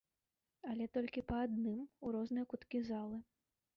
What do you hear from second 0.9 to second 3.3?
толькі па адным, у розныя куткі залы.